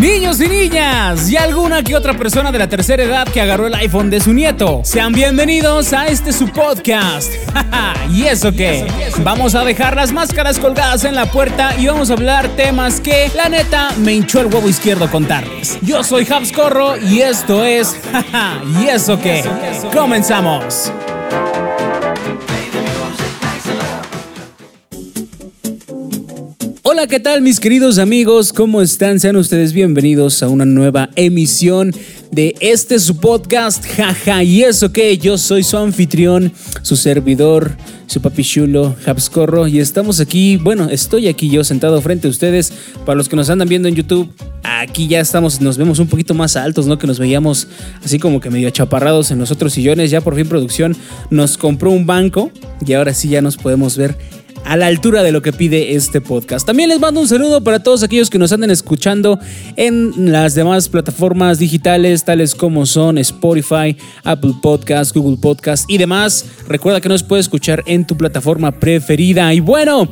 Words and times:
Niños 0.00 0.40
y 0.40 0.48
niñas, 0.48 1.30
y 1.30 1.36
alguna 1.36 1.82
que 1.82 1.94
otra 1.94 2.16
persona 2.16 2.50
de 2.50 2.58
la 2.58 2.68
tercera 2.68 3.02
edad 3.02 3.28
que 3.28 3.38
agarró 3.38 3.66
el 3.66 3.74
iPhone 3.74 4.08
de 4.08 4.18
su 4.18 4.32
nieto. 4.32 4.80
Sean 4.82 5.12
bienvenidos 5.12 5.92
a 5.92 6.06
este 6.06 6.32
su 6.32 6.48
podcast. 6.48 7.30
¿Y 8.10 8.22
eso 8.22 8.50
qué? 8.50 8.86
Vamos 9.18 9.54
a 9.54 9.62
dejar 9.62 9.96
las 9.96 10.10
máscaras 10.10 10.58
colgadas 10.58 11.04
en 11.04 11.14
la 11.14 11.30
puerta 11.30 11.76
y 11.78 11.86
vamos 11.86 12.08
a 12.08 12.14
hablar 12.14 12.48
temas 12.56 12.98
que, 12.98 13.30
la 13.36 13.50
neta, 13.50 13.90
me 13.98 14.14
hinchó 14.14 14.40
el 14.40 14.46
huevo 14.46 14.70
izquierdo 14.70 15.10
contarles. 15.10 15.78
Yo 15.82 16.02
soy 16.02 16.26
Habs 16.30 16.50
Corro 16.50 16.96
y 16.96 17.20
esto 17.20 17.62
es. 17.62 17.94
¿Y 18.80 18.86
eso 18.86 19.20
qué? 19.20 19.44
Comenzamos. 19.94 20.90
Hola, 26.92 27.06
¿qué 27.06 27.20
tal 27.20 27.40
mis 27.40 27.60
queridos 27.60 27.98
amigos? 27.98 28.52
¿Cómo 28.52 28.82
están? 28.82 29.20
Sean 29.20 29.36
ustedes 29.36 29.72
bienvenidos 29.72 30.42
a 30.42 30.48
una 30.48 30.64
nueva 30.64 31.08
emisión 31.14 31.94
de 32.32 32.56
este 32.58 32.98
su 32.98 33.18
podcast, 33.18 33.86
jaja, 33.86 34.42
y 34.42 34.64
eso 34.64 34.90
que 34.90 35.16
yo 35.16 35.38
soy 35.38 35.62
su 35.62 35.76
anfitrión, 35.76 36.52
su 36.82 36.96
servidor, 36.96 37.76
su 38.08 38.20
papi 38.20 38.42
chulo, 38.42 38.96
Habscorro, 39.06 39.68
y 39.68 39.78
estamos 39.78 40.18
aquí, 40.18 40.56
bueno, 40.56 40.88
estoy 40.90 41.28
aquí 41.28 41.48
yo 41.48 41.62
sentado 41.62 42.02
frente 42.02 42.26
a 42.26 42.30
ustedes, 42.30 42.72
para 43.06 43.14
los 43.14 43.28
que 43.28 43.36
nos 43.36 43.50
andan 43.50 43.68
viendo 43.68 43.86
en 43.86 43.94
YouTube, 43.94 44.28
aquí 44.64 45.06
ya 45.06 45.20
estamos, 45.20 45.60
nos 45.60 45.78
vemos 45.78 46.00
un 46.00 46.08
poquito 46.08 46.34
más 46.34 46.56
altos, 46.56 46.88
¿no? 46.88 46.98
Que 46.98 47.06
nos 47.06 47.20
veíamos 47.20 47.68
así 48.04 48.18
como 48.18 48.40
que 48.40 48.50
medio 48.50 48.66
achaparrados 48.66 49.30
en 49.30 49.38
los 49.38 49.52
otros 49.52 49.74
sillones, 49.74 50.10
ya 50.10 50.22
por 50.22 50.34
fin 50.34 50.48
producción 50.48 50.96
nos 51.30 51.56
compró 51.56 51.92
un 51.92 52.04
banco, 52.04 52.50
y 52.84 52.94
ahora 52.94 53.14
sí 53.14 53.28
ya 53.28 53.42
nos 53.42 53.56
podemos 53.56 53.96
ver 53.96 54.39
a 54.64 54.76
la 54.76 54.86
altura 54.86 55.22
de 55.22 55.32
lo 55.32 55.42
que 55.42 55.52
pide 55.52 55.94
este 55.94 56.20
podcast. 56.20 56.66
También 56.66 56.88
les 56.88 57.00
mando 57.00 57.20
un 57.20 57.28
saludo 57.28 57.62
para 57.62 57.82
todos 57.82 58.02
aquellos 58.02 58.30
que 58.30 58.38
nos 58.38 58.52
anden 58.52 58.70
escuchando 58.70 59.38
en 59.76 60.32
las 60.32 60.54
demás 60.54 60.88
plataformas 60.88 61.58
digitales, 61.58 62.24
tales 62.24 62.54
como 62.54 62.86
son 62.86 63.18
Spotify, 63.18 63.96
Apple 64.24 64.54
Podcast, 64.62 65.14
Google 65.14 65.38
Podcast 65.40 65.90
y 65.90 65.98
demás. 65.98 66.44
Recuerda 66.68 67.00
que 67.00 67.08
nos 67.08 67.22
puedes 67.22 67.46
escuchar 67.46 67.82
en 67.86 68.06
tu 68.06 68.16
plataforma 68.16 68.72
preferida. 68.72 69.52
Y 69.54 69.60
bueno, 69.60 70.08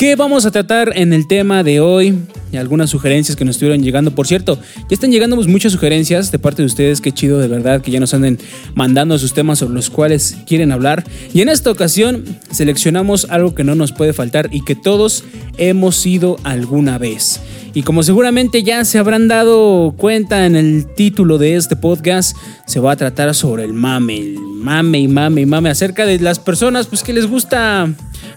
¿Qué 0.00 0.16
vamos 0.16 0.46
a 0.46 0.50
tratar 0.50 0.94
en 0.96 1.12
el 1.12 1.26
tema 1.26 1.62
de 1.62 1.80
hoy? 1.80 2.18
Algunas 2.54 2.88
sugerencias 2.88 3.36
que 3.36 3.44
nos 3.44 3.56
estuvieron 3.56 3.82
llegando. 3.82 4.14
Por 4.14 4.26
cierto, 4.26 4.58
ya 4.74 4.94
están 4.94 5.10
llegando 5.10 5.36
muchas 5.36 5.72
sugerencias 5.72 6.32
de 6.32 6.38
parte 6.38 6.62
de 6.62 6.66
ustedes. 6.66 7.02
Qué 7.02 7.12
chido, 7.12 7.38
de 7.38 7.48
verdad, 7.48 7.82
que 7.82 7.90
ya 7.90 8.00
nos 8.00 8.14
anden 8.14 8.38
mandando 8.74 9.18
sus 9.18 9.34
temas 9.34 9.58
sobre 9.58 9.74
los 9.74 9.90
cuales 9.90 10.38
quieren 10.46 10.72
hablar. 10.72 11.04
Y 11.34 11.42
en 11.42 11.50
esta 11.50 11.70
ocasión 11.70 12.24
seleccionamos 12.50 13.26
algo 13.28 13.54
que 13.54 13.62
no 13.62 13.74
nos 13.74 13.92
puede 13.92 14.14
faltar 14.14 14.48
y 14.50 14.64
que 14.64 14.74
todos 14.74 15.22
hemos 15.58 15.96
sido 15.96 16.38
alguna 16.44 16.96
vez. 16.96 17.42
Y 17.72 17.82
como 17.82 18.02
seguramente 18.02 18.62
ya 18.62 18.84
se 18.84 18.98
habrán 18.98 19.28
dado 19.28 19.94
cuenta 19.96 20.46
en 20.46 20.56
el 20.56 20.86
título 20.94 21.38
de 21.38 21.56
este 21.56 21.76
podcast, 21.76 22.36
se 22.66 22.80
va 22.80 22.92
a 22.92 22.96
tratar 22.96 23.34
sobre 23.34 23.64
el 23.64 23.72
mame, 23.72 24.18
el 24.18 24.38
mame 24.38 24.98
y 24.98 25.08
mame 25.08 25.42
y 25.42 25.46
mame 25.46 25.70
acerca 25.70 26.04
de 26.04 26.18
las 26.18 26.38
personas 26.40 26.88
pues 26.88 27.02
que 27.04 27.12
les 27.12 27.26
gusta 27.26 27.88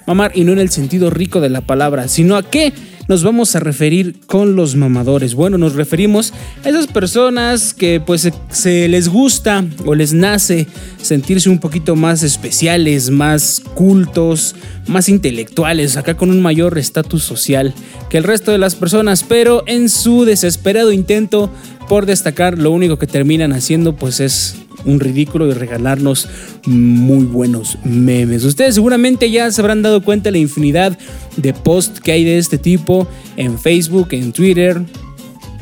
mamar 0.06 0.32
y 0.36 0.44
no 0.44 0.52
en 0.52 0.60
el 0.60 0.70
sentido 0.70 1.10
rico 1.10 1.42
de 1.42 1.50
la 1.50 1.62
palabra, 1.62 2.08
sino 2.08 2.36
a 2.36 2.44
qué 2.44 2.74
nos 3.08 3.24
vamos 3.24 3.56
a 3.56 3.60
referir 3.60 4.16
con 4.26 4.56
los 4.56 4.76
mamadores. 4.76 5.36
Bueno, 5.36 5.58
nos 5.58 5.76
referimos 5.76 6.34
a 6.64 6.70
esas 6.70 6.88
personas 6.88 7.74
que 7.74 8.00
pues 8.00 8.30
se, 8.50 8.88
les 8.88 9.10
gusta 9.10 9.66
o 9.86 9.96
les 9.96 10.14
nace 10.14 10.68
sentirse 11.02 11.50
un 11.50 11.60
poquito 11.60 11.96
más 11.96 12.24
especiales, 12.24 13.10
más 13.10 13.62
cultos, 13.76 14.56
más 14.88 15.10
intelectuales, 15.10 15.98
acá 15.98 16.16
con 16.16 16.30
un 16.30 16.42
mayor 16.42 16.78
estatus 16.78 17.24
social 17.24 17.74
que 18.10 18.18
el 18.18 18.24
resto 18.24 18.52
de 18.52 18.58
las 18.58 18.76
personas, 18.76 19.24
pero 19.24 19.64
en 19.68 19.90
su 19.90 20.26
desesperado 20.26 20.92
intento 20.92 21.50
por 21.90 22.06
destacar, 22.06 22.58
lo 22.58 22.72
único 22.72 22.98
que 22.98 23.08
terminan 23.08 23.52
haciendo 23.54 23.96
pues 23.96 24.20
es 24.20 24.56
un 24.86 25.00
ridículo 25.00 25.48
y 25.48 25.54
regalarnos 25.54 26.28
muy 26.66 27.26
buenos 27.26 27.78
memes. 27.84 28.44
Ustedes 28.44 28.76
seguramente 28.76 29.30
ya 29.30 29.52
se 29.52 29.62
habrán 29.62 29.82
dado 29.82 30.04
cuenta 30.04 30.26
de 30.26 30.34
la 30.34 30.38
infinidad 30.40 30.98
de 31.38 31.54
posts 31.54 32.00
que 32.00 32.12
hay 32.12 32.24
de 32.24 32.38
este 32.38 32.58
tipo 32.58 33.08
en 33.38 33.60
Facebook, 33.60 34.10
en 34.12 34.32
Twitter. 34.32 34.82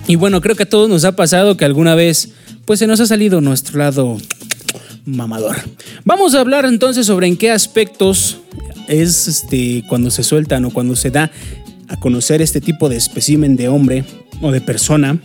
Y 0.07 0.15
bueno, 0.15 0.41
creo 0.41 0.55
que 0.55 0.63
a 0.63 0.69
todos 0.69 0.89
nos 0.89 1.05
ha 1.05 1.15
pasado 1.15 1.57
que 1.57 1.65
alguna 1.65 1.95
vez 1.95 2.33
pues 2.65 2.79
se 2.79 2.87
nos 2.87 2.99
ha 2.99 3.05
salido 3.05 3.41
nuestro 3.41 3.79
lado 3.79 4.17
mamador. 5.05 5.57
Vamos 6.05 6.35
a 6.35 6.39
hablar 6.39 6.65
entonces 6.65 7.05
sobre 7.05 7.27
en 7.27 7.37
qué 7.37 7.51
aspectos 7.51 8.39
es 8.87 9.27
este 9.27 9.83
cuando 9.87 10.11
se 10.11 10.23
sueltan 10.23 10.65
o 10.65 10.71
cuando 10.71 10.95
se 10.95 11.11
da 11.11 11.31
a 11.87 11.99
conocer 11.99 12.41
este 12.41 12.61
tipo 12.61 12.89
de 12.89 12.97
espécimen 12.97 13.55
de 13.55 13.67
hombre 13.67 14.05
o 14.41 14.51
de 14.51 14.61
persona 14.61 15.19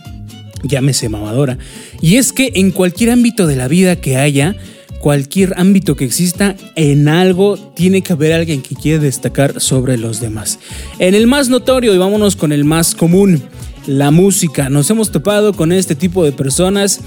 llámese 0.63 1.09
mamadora. 1.09 1.57
Y 2.01 2.15
es 2.15 2.33
que 2.33 2.51
en 2.55 2.71
cualquier 2.71 3.11
ámbito 3.11 3.47
de 3.47 3.55
la 3.55 3.67
vida 3.67 3.95
que 3.95 4.17
haya, 4.17 4.55
cualquier 4.99 5.53
ámbito 5.57 5.95
que 5.95 6.05
exista, 6.05 6.55
en 6.75 7.07
algo 7.07 7.57
tiene 7.75 8.01
que 8.01 8.13
haber 8.13 8.33
alguien 8.33 8.61
que 8.61 8.75
quiere 8.75 8.99
destacar 8.99 9.59
sobre 9.61 9.97
los 9.97 10.19
demás. 10.19 10.59
En 10.99 11.15
el 11.15 11.27
más 11.27 11.49
notorio, 11.49 11.93
y 11.93 11.97
vámonos 11.97 12.35
con 12.35 12.51
el 12.51 12.65
más 12.65 12.95
común, 12.95 13.43
la 13.85 14.11
música. 14.11 14.69
Nos 14.69 14.89
hemos 14.89 15.11
topado 15.11 15.53
con 15.53 15.71
este 15.71 15.95
tipo 15.95 16.23
de 16.23 16.31
personas 16.31 17.01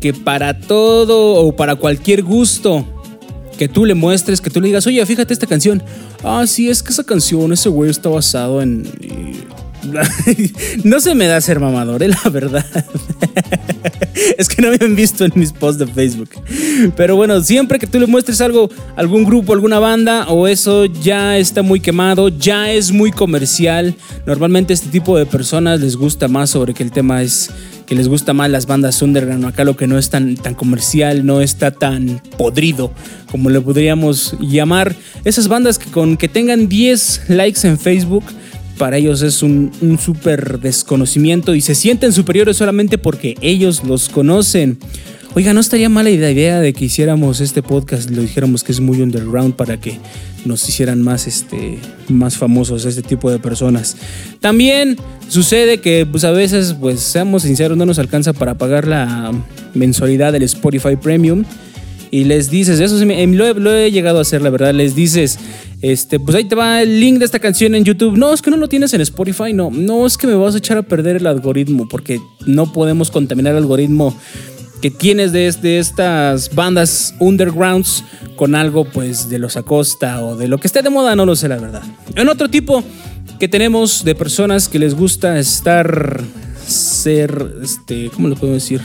que 0.00 0.14
para 0.14 0.58
todo 0.60 1.34
o 1.34 1.54
para 1.54 1.76
cualquier 1.76 2.22
gusto 2.22 2.86
que 3.58 3.68
tú 3.68 3.84
le 3.84 3.94
muestres, 3.94 4.40
que 4.40 4.48
tú 4.48 4.60
le 4.60 4.68
digas, 4.68 4.86
oye, 4.86 5.04
fíjate 5.04 5.34
esta 5.34 5.46
canción. 5.46 5.82
Ah, 6.24 6.46
sí, 6.46 6.70
es 6.70 6.82
que 6.82 6.92
esa 6.92 7.04
canción, 7.04 7.52
ese 7.52 7.68
güey 7.68 7.90
está 7.90 8.08
basado 8.08 8.62
en 8.62 8.88
no 10.84 11.00
se 11.00 11.14
me 11.14 11.26
da 11.26 11.40
ser 11.40 11.60
mamador, 11.60 12.02
¿eh? 12.02 12.08
la 12.08 12.30
verdad. 12.30 12.64
es 14.38 14.48
que 14.48 14.62
no 14.62 14.70
me 14.70 14.78
han 14.80 14.96
visto 14.96 15.24
en 15.24 15.32
mis 15.34 15.52
posts 15.52 15.78
de 15.78 15.86
Facebook. 15.86 16.30
Pero 16.96 17.16
bueno, 17.16 17.40
siempre 17.42 17.78
que 17.78 17.86
tú 17.86 17.98
le 17.98 18.06
muestres 18.06 18.40
algo, 18.40 18.70
algún 18.96 19.24
grupo, 19.24 19.52
alguna 19.52 19.78
banda, 19.78 20.28
o 20.28 20.46
eso 20.48 20.84
ya 20.84 21.38
está 21.38 21.62
muy 21.62 21.80
quemado, 21.80 22.28
ya 22.28 22.70
es 22.70 22.92
muy 22.92 23.10
comercial. 23.10 23.94
Normalmente 24.26 24.72
este 24.72 24.88
tipo 24.88 25.16
de 25.16 25.26
personas 25.26 25.80
les 25.80 25.96
gusta 25.96 26.28
más 26.28 26.50
sobre 26.50 26.74
que 26.74 26.82
el 26.82 26.90
tema 26.90 27.22
es 27.22 27.50
que 27.86 27.96
les 27.96 28.06
gusta 28.06 28.32
más 28.32 28.48
las 28.48 28.66
bandas 28.66 29.02
underground. 29.02 29.44
Acá 29.44 29.64
lo 29.64 29.76
que 29.76 29.88
no 29.88 29.98
es 29.98 30.10
tan, 30.10 30.36
tan 30.36 30.54
comercial, 30.54 31.26
no 31.26 31.40
está 31.40 31.72
tan 31.72 32.22
podrido, 32.38 32.92
como 33.30 33.50
le 33.50 33.60
podríamos 33.60 34.36
llamar. 34.38 34.94
Esas 35.24 35.48
bandas 35.48 35.78
que 35.78 35.90
con 35.90 36.16
que 36.16 36.28
tengan 36.28 36.68
10 36.68 37.22
likes 37.30 37.66
en 37.66 37.78
Facebook 37.78 38.24
para 38.80 38.96
ellos 38.96 39.20
es 39.20 39.42
un, 39.42 39.98
súper 40.02 40.58
desconocimiento 40.58 41.54
y 41.54 41.60
se 41.60 41.74
sienten 41.74 42.14
superiores 42.14 42.56
solamente 42.56 42.96
porque 42.96 43.36
ellos 43.42 43.84
los 43.84 44.08
conocen. 44.08 44.78
Oiga, 45.34 45.52
no 45.52 45.60
estaría 45.60 45.90
mala 45.90 46.08
idea 46.08 46.60
de 46.60 46.72
que 46.72 46.86
hiciéramos 46.86 47.42
este 47.42 47.62
podcast, 47.62 48.08
lo 48.08 48.22
dijéramos 48.22 48.64
que 48.64 48.72
es 48.72 48.80
muy 48.80 49.02
underground 49.02 49.54
para 49.54 49.78
que 49.78 49.98
nos 50.46 50.66
hicieran 50.66 51.02
más, 51.02 51.26
este, 51.26 51.78
más 52.08 52.38
famosos 52.38 52.86
este 52.86 53.02
tipo 53.02 53.30
de 53.30 53.38
personas. 53.38 53.98
También 54.40 54.96
sucede 55.28 55.82
que 55.82 56.06
pues 56.10 56.24
a 56.24 56.30
veces, 56.30 56.72
pues 56.72 57.00
seamos 57.00 57.42
sinceros, 57.42 57.76
no 57.76 57.84
nos 57.84 57.98
alcanza 57.98 58.32
para 58.32 58.54
pagar 58.56 58.88
la 58.88 59.30
mensualidad 59.74 60.32
del 60.32 60.44
Spotify 60.44 60.96
Premium 60.96 61.44
y 62.10 62.24
les 62.24 62.50
dices, 62.50 62.80
eso 62.80 62.98
sí, 62.98 63.04
lo, 63.04 63.52
lo, 63.54 63.74
he 63.74 63.90
llegado 63.90 64.18
a 64.18 64.22
hacer, 64.22 64.40
la 64.40 64.50
verdad, 64.50 64.72
les 64.72 64.94
dices, 64.94 65.38
este, 65.82 66.20
pues 66.20 66.36
ahí 66.36 66.44
te 66.44 66.54
va 66.54 66.82
el 66.82 67.00
link 67.00 67.18
de 67.18 67.24
esta 67.24 67.38
canción 67.38 67.74
en 67.74 67.84
YouTube. 67.84 68.16
No, 68.16 68.32
es 68.32 68.42
que 68.42 68.50
no 68.50 68.56
lo 68.56 68.68
tienes 68.68 68.92
en 68.92 69.00
Spotify, 69.00 69.52
no, 69.52 69.70
no 69.70 70.06
es 70.06 70.16
que 70.16 70.26
me 70.26 70.34
vas 70.34 70.54
a 70.54 70.58
echar 70.58 70.76
a 70.78 70.82
perder 70.82 71.16
el 71.16 71.26
algoritmo, 71.26 71.88
porque 71.88 72.20
no 72.46 72.72
podemos 72.72 73.10
contaminar 73.10 73.52
el 73.52 73.58
algoritmo 73.58 74.14
que 74.82 74.90
tienes 74.90 75.32
de, 75.32 75.52
de 75.52 75.78
estas 75.78 76.54
bandas 76.54 77.14
undergrounds 77.18 78.02
con 78.36 78.54
algo 78.54 78.84
pues 78.84 79.28
de 79.28 79.38
los 79.38 79.56
Acosta 79.56 80.24
o 80.24 80.36
de 80.36 80.48
lo 80.48 80.58
que 80.58 80.66
esté 80.66 80.82
de 80.82 80.90
moda, 80.90 81.14
no 81.16 81.26
lo 81.26 81.36
sé 81.36 81.48
la 81.48 81.58
verdad. 81.58 81.82
En 82.14 82.28
otro 82.28 82.48
tipo 82.48 82.82
que 83.38 83.48
tenemos 83.48 84.04
de 84.04 84.14
personas 84.14 84.68
que 84.68 84.78
les 84.78 84.94
gusta 84.94 85.38
estar, 85.38 86.20
ser, 86.66 87.54
este, 87.62 88.10
¿cómo 88.10 88.28
lo 88.28 88.36
puedo 88.36 88.54
decir? 88.54 88.80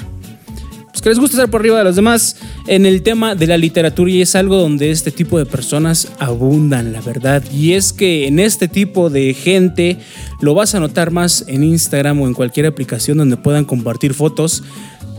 Que 1.05 1.09
les 1.09 1.19
gusta 1.19 1.37
estar 1.37 1.51
por 1.51 1.61
arriba 1.61 1.77
de 1.77 1.83
los 1.83 1.95
demás 1.95 2.35
en 2.65 2.87
el 2.87 3.03
tema 3.03 3.35
de 3.35 3.45
la 3.45 3.59
literatura 3.59 4.09
y 4.09 4.23
es 4.23 4.35
algo 4.35 4.55
donde 4.55 4.89
este 4.89 5.11
tipo 5.11 5.37
de 5.37 5.45
personas 5.45 6.11
abundan, 6.17 6.93
la 6.93 7.01
verdad. 7.01 7.43
Y 7.53 7.73
es 7.73 7.93
que 7.93 8.25
en 8.25 8.39
este 8.39 8.67
tipo 8.67 9.11
de 9.11 9.35
gente 9.35 9.99
lo 10.41 10.55
vas 10.55 10.73
a 10.73 10.79
notar 10.79 11.11
más 11.11 11.45
en 11.47 11.63
Instagram 11.63 12.21
o 12.21 12.27
en 12.27 12.33
cualquier 12.33 12.65
aplicación 12.65 13.19
donde 13.19 13.37
puedan 13.37 13.65
compartir 13.65 14.15
fotos. 14.15 14.63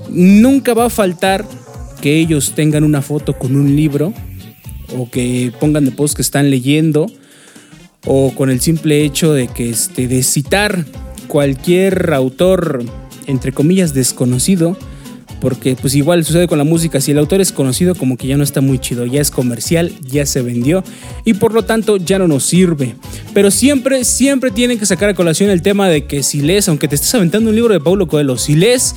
Nunca 0.09 0.75
va 0.75 0.87
a 0.87 0.91
faltar 0.91 1.47
que 2.00 2.19
ellos 2.19 2.55
tengan 2.56 2.82
una 2.82 3.00
foto 3.00 3.35
con 3.35 3.55
un 3.55 3.77
libro 3.77 4.12
o 4.99 5.09
que 5.09 5.53
pongan 5.61 5.85
de 5.85 5.93
post 5.93 6.17
que 6.17 6.23
están 6.23 6.50
leyendo 6.50 7.06
o 8.06 8.35
con 8.35 8.50
el 8.50 8.61
simple 8.61 9.05
hecho 9.05 9.32
de 9.32 9.47
que 9.47 9.71
este, 9.71 10.09
de 10.09 10.25
citar 10.25 10.85
cualquier 11.29 12.12
autor 12.12 12.82
entre 13.29 13.53
comillas 13.53 13.94
desconocido 13.94 14.77
porque 15.41 15.77
pues 15.77 15.94
igual 15.94 16.25
sucede 16.25 16.49
con 16.49 16.59
la 16.59 16.65
música, 16.65 17.00
si 17.00 17.12
el 17.12 17.19
autor 17.19 17.41
es 17.41 17.53
conocido 17.53 17.94
como 17.94 18.17
que 18.17 18.27
ya 18.27 18.37
no 18.37 18.44
está 18.44 18.61
muy 18.61 18.79
chido, 18.79 19.06
ya 19.06 19.21
es 19.21 19.31
comercial, 19.31 19.93
ya 20.03 20.27
se 20.27 20.43
vendió 20.43 20.83
y 21.25 21.35
por 21.35 21.53
lo 21.53 21.65
tanto 21.65 21.97
ya 21.97 22.19
no 22.19 22.29
nos 22.29 22.44
sirve. 22.44 22.94
Pero 23.35 23.50
siempre, 23.50 24.05
siempre 24.05 24.50
tienen 24.50 24.79
que 24.79 24.87
sacar 24.87 25.11
a 25.11 25.15
colación 25.15 25.50
el 25.50 25.62
tema 25.62 25.88
de 25.88 26.06
que 26.06 26.23
si 26.23 26.41
lees, 26.41 26.69
aunque 26.69 26.88
te 26.88 26.94
estés 26.94 27.15
aventando 27.15 27.50
un 27.50 27.56
libro 27.56 27.73
de 27.73 27.81
Paulo 27.81 28.06
Coelho, 28.06 28.37
si 28.38 28.55
lees 28.55 28.94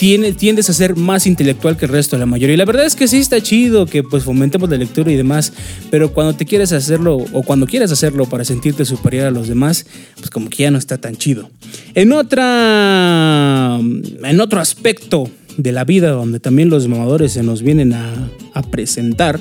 tiendes 0.00 0.70
a 0.70 0.72
ser 0.72 0.96
más 0.96 1.26
intelectual 1.26 1.76
que 1.76 1.84
el 1.84 1.92
resto 1.92 2.16
de 2.16 2.20
la 2.20 2.26
mayoría. 2.26 2.54
Y 2.54 2.56
la 2.56 2.64
verdad 2.64 2.86
es 2.86 2.96
que 2.96 3.06
sí 3.06 3.18
está 3.18 3.42
chido 3.42 3.84
que 3.84 4.02
pues 4.02 4.24
fomentemos 4.24 4.70
la 4.70 4.78
lectura 4.78 5.12
y 5.12 5.16
demás, 5.16 5.52
pero 5.90 6.14
cuando 6.14 6.34
te 6.34 6.46
quieres 6.46 6.72
hacerlo 6.72 7.18
o 7.32 7.42
cuando 7.42 7.66
quieras 7.66 7.92
hacerlo 7.92 8.24
para 8.24 8.44
sentirte 8.44 8.86
superior 8.86 9.26
a 9.26 9.30
los 9.30 9.46
demás, 9.46 9.84
pues 10.16 10.30
como 10.30 10.48
que 10.48 10.62
ya 10.62 10.70
no 10.70 10.78
está 10.78 10.96
tan 10.96 11.16
chido. 11.16 11.50
En 11.94 12.12
otra 12.12 13.78
en 13.78 14.40
otro 14.40 14.58
aspecto 14.58 15.30
de 15.62 15.72
la 15.72 15.84
vida 15.84 16.10
donde 16.10 16.40
también 16.40 16.70
los 16.70 16.88
mamadores 16.88 17.32
se 17.32 17.42
nos 17.42 17.62
vienen 17.62 17.92
a, 17.92 18.30
presentar 18.70 19.40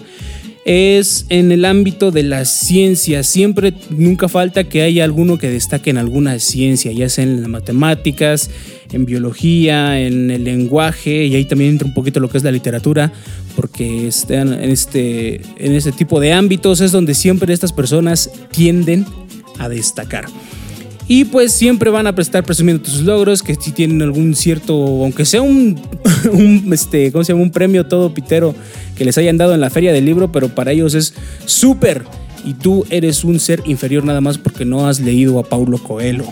es 0.65 1.25
en 1.29 1.51
el 1.51 1.65
ámbito 1.65 2.11
de 2.11 2.23
la 2.23 2.45
ciencia. 2.45 3.23
Siempre, 3.23 3.73
nunca 3.89 4.29
falta 4.29 4.63
que 4.65 4.81
haya 4.81 5.03
alguno 5.03 5.37
que 5.37 5.49
destaque 5.49 5.89
en 5.89 5.97
alguna 5.97 6.37
ciencia, 6.39 6.91
ya 6.91 7.09
sea 7.09 7.23
en 7.23 7.41
las 7.41 7.49
matemáticas, 7.49 8.49
en 8.91 9.05
biología, 9.05 9.99
en 9.99 10.29
el 10.29 10.43
lenguaje, 10.43 11.25
y 11.25 11.35
ahí 11.35 11.45
también 11.45 11.71
entra 11.71 11.87
un 11.87 11.93
poquito 11.93 12.19
lo 12.19 12.29
que 12.29 12.37
es 12.37 12.43
la 12.43 12.51
literatura, 12.51 13.11
porque 13.55 14.07
están 14.07 14.53
este, 14.53 15.41
en 15.57 15.73
este 15.73 15.91
tipo 15.91 16.19
de 16.19 16.33
ámbitos 16.33 16.81
es 16.81 16.91
donde 16.91 17.15
siempre 17.15 17.53
estas 17.53 17.73
personas 17.73 18.29
tienden 18.51 19.05
a 19.57 19.69
destacar. 19.69 20.25
Y 21.11 21.25
pues 21.25 21.53
siempre 21.53 21.89
van 21.89 22.05
a 22.05 22.11
estar 22.11 22.43
presumiendo 22.43 22.87
sus 22.87 23.01
logros, 23.01 23.41
que 23.41 23.55
si 23.55 23.71
tienen 23.71 23.99
algún 24.03 24.35
cierto, 24.35 24.75
aunque 24.75 25.25
sea 25.25 25.41
un, 25.41 25.75
este, 26.71 27.11
¿cómo 27.11 27.23
se 27.23 27.33
llama? 27.33 27.41
Un 27.41 27.49
premio 27.49 27.87
todo 27.87 28.13
pitero 28.13 28.53
que 28.95 29.03
les 29.05 29.17
hayan 29.17 29.35
dado 29.35 29.55
en 29.55 29.59
la 29.59 29.71
feria 29.71 29.91
del 29.91 30.05
libro, 30.05 30.31
pero 30.31 30.49
para 30.49 30.71
ellos 30.71 30.93
es 30.93 31.15
súper. 31.45 32.03
Y 32.45 32.53
tú 32.53 32.85
eres 32.91 33.23
un 33.23 33.39
ser 33.39 33.63
inferior 33.65 34.05
nada 34.05 34.21
más 34.21 34.37
porque 34.37 34.65
no 34.65 34.87
has 34.87 34.99
leído 34.99 35.39
a 35.39 35.43
Paulo 35.43 35.79
Coelho. 35.79 36.25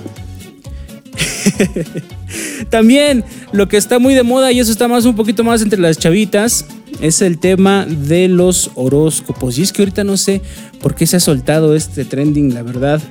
También 2.69 3.23
lo 3.53 3.67
que 3.67 3.77
está 3.77 3.97
muy 3.97 4.13
de 4.13 4.21
moda 4.21 4.51
y 4.51 4.59
eso 4.59 4.71
está 4.71 4.87
más 4.87 5.05
un 5.05 5.15
poquito 5.15 5.43
más 5.43 5.63
entre 5.63 5.79
las 5.79 5.97
chavitas 5.97 6.67
es 7.01 7.23
el 7.23 7.39
tema 7.39 7.87
de 7.87 8.27
los 8.27 8.69
horóscopos. 8.75 9.57
Y 9.57 9.63
es 9.63 9.73
que 9.73 9.81
ahorita 9.81 10.03
no 10.03 10.17
sé 10.17 10.43
por 10.81 10.93
qué 10.93 11.07
se 11.07 11.17
ha 11.17 11.19
soltado 11.19 11.75
este 11.75 12.05
trending, 12.05 12.53
la 12.53 12.61
verdad. 12.61 13.01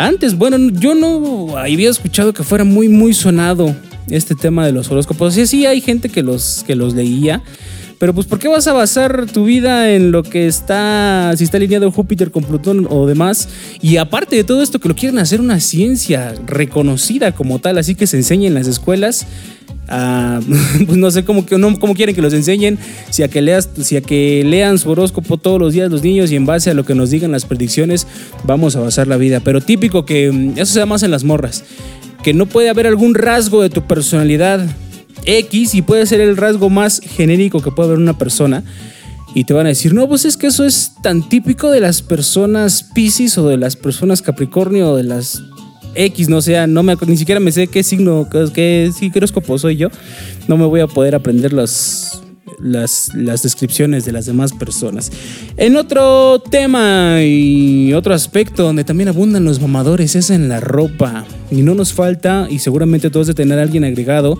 Antes, 0.00 0.34
bueno, 0.34 0.56
yo 0.72 0.94
no 0.94 1.58
había 1.58 1.90
escuchado 1.90 2.32
que 2.32 2.42
fuera 2.42 2.64
muy, 2.64 2.88
muy 2.88 3.12
sonado 3.12 3.76
este 4.08 4.34
tema 4.34 4.64
de 4.64 4.72
los 4.72 4.90
horóscopos. 4.90 5.34
Sí, 5.34 5.46
sí, 5.46 5.66
hay 5.66 5.82
gente 5.82 6.08
que 6.08 6.22
los, 6.22 6.64
que 6.66 6.74
los 6.74 6.94
leía. 6.94 7.42
Pero 7.98 8.14
pues, 8.14 8.26
¿por 8.26 8.38
qué 8.38 8.48
vas 8.48 8.66
a 8.66 8.72
basar 8.72 9.26
tu 9.26 9.44
vida 9.44 9.90
en 9.90 10.10
lo 10.10 10.22
que 10.22 10.46
está, 10.46 11.34
si 11.36 11.44
está 11.44 11.58
alineado 11.58 11.92
Júpiter 11.92 12.30
con 12.30 12.44
Plutón 12.44 12.86
o 12.88 13.06
demás? 13.06 13.50
Y 13.82 13.98
aparte 13.98 14.36
de 14.36 14.44
todo 14.44 14.62
esto, 14.62 14.78
que 14.78 14.88
lo 14.88 14.96
quieren 14.96 15.18
hacer 15.18 15.38
una 15.38 15.60
ciencia 15.60 16.34
reconocida 16.46 17.32
como 17.32 17.58
tal, 17.58 17.76
así 17.76 17.94
que 17.94 18.06
se 18.06 18.16
enseña 18.16 18.46
en 18.46 18.54
las 18.54 18.68
escuelas. 18.68 19.26
pues 20.86 20.98
no 20.98 21.10
sé 21.10 21.24
cómo, 21.24 21.44
no, 21.58 21.78
cómo 21.78 21.94
quieren 21.94 22.14
que 22.14 22.22
los 22.22 22.32
enseñen, 22.32 22.78
si 23.10 23.22
a 23.22 23.28
que, 23.28 23.42
leas, 23.42 23.68
si 23.82 23.96
a 23.96 24.00
que 24.00 24.44
lean 24.44 24.78
su 24.78 24.90
horóscopo 24.90 25.36
todos 25.36 25.58
los 25.58 25.72
días 25.72 25.90
los 25.90 26.02
niños 26.02 26.30
y 26.30 26.36
en 26.36 26.46
base 26.46 26.70
a 26.70 26.74
lo 26.74 26.84
que 26.84 26.94
nos 26.94 27.10
digan 27.10 27.32
las 27.32 27.44
predicciones 27.44 28.06
vamos 28.44 28.76
a 28.76 28.80
basar 28.80 29.08
la 29.08 29.16
vida. 29.16 29.40
Pero 29.40 29.60
típico 29.60 30.04
que 30.04 30.30
mm, 30.30 30.58
eso 30.58 30.72
se 30.72 30.78
da 30.78 30.86
más 30.86 31.02
en 31.02 31.10
las 31.10 31.24
morras, 31.24 31.64
que 32.22 32.34
no 32.34 32.46
puede 32.46 32.70
haber 32.70 32.86
algún 32.86 33.14
rasgo 33.14 33.62
de 33.62 33.70
tu 33.70 33.82
personalidad 33.82 34.64
X 35.24 35.74
y 35.74 35.82
puede 35.82 36.06
ser 36.06 36.20
el 36.20 36.36
rasgo 36.36 36.70
más 36.70 37.00
genérico 37.00 37.60
que 37.60 37.70
puede 37.70 37.88
haber 37.88 37.98
una 38.00 38.16
persona. 38.16 38.62
Y 39.32 39.44
te 39.44 39.54
van 39.54 39.66
a 39.66 39.68
decir, 39.68 39.94
no, 39.94 40.08
pues 40.08 40.24
es 40.24 40.36
que 40.36 40.48
eso 40.48 40.64
es 40.64 40.92
tan 41.02 41.28
típico 41.28 41.70
de 41.70 41.80
las 41.80 42.02
personas 42.02 42.82
Pisces 42.82 43.38
o 43.38 43.48
de 43.48 43.56
las 43.56 43.76
personas 43.76 44.22
Capricornio 44.22 44.90
o 44.90 44.96
de 44.96 45.04
las 45.04 45.40
X, 45.94 46.28
no 46.28 46.40
sea, 46.40 46.66
no 46.66 46.82
me 46.82 46.96
ni 47.06 47.16
siquiera 47.16 47.40
me 47.40 47.52
sé 47.52 47.66
qué 47.66 47.82
signo, 47.82 48.28
qué, 48.30 48.90
qué 49.00 49.12
horóscopo 49.14 49.58
soy 49.58 49.76
yo. 49.76 49.88
No 50.48 50.56
me 50.56 50.66
voy 50.66 50.80
a 50.80 50.86
poder 50.86 51.14
aprender 51.14 51.52
las, 51.52 52.22
las, 52.62 53.42
descripciones 53.42 54.04
de 54.04 54.12
las 54.12 54.26
demás 54.26 54.52
personas. 54.52 55.10
En 55.56 55.76
otro 55.76 56.40
tema 56.40 57.22
y 57.22 57.92
otro 57.92 58.14
aspecto 58.14 58.64
donde 58.64 58.84
también 58.84 59.08
abundan 59.08 59.44
los 59.44 59.60
mamadores 59.60 60.16
es 60.16 60.30
en 60.30 60.48
la 60.48 60.60
ropa. 60.60 61.24
Y 61.50 61.62
no 61.62 61.74
nos 61.74 61.92
falta, 61.92 62.46
y 62.50 62.58
seguramente 62.58 63.10
todos 63.10 63.26
de 63.26 63.34
tener 63.34 63.58
a 63.58 63.62
alguien 63.62 63.84
agregado, 63.84 64.38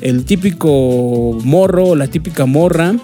el 0.00 0.24
típico 0.24 1.38
morro 1.44 1.88
o 1.88 1.96
la 1.96 2.08
típica 2.08 2.46
morra 2.46 2.96